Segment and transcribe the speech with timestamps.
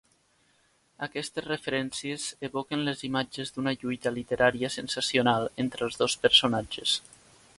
[1.07, 6.97] Aquestes referències evoquen les imatges d'una lluita literària sensacional entre els dos personatges.